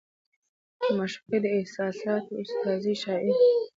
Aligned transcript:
د 0.79 0.81
معشوقې 0.97 1.37
د 1.43 1.47
احساساتو 1.57 2.31
استازې 2.43 2.93
شاعري 3.03 3.33